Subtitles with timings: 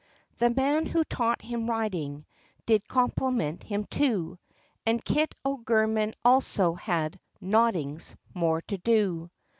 [0.39, 2.25] The man who taught him riding,
[2.65, 4.39] did compliment him too,
[4.83, 9.29] And Kit O'Gorman also had "nodings" more to do.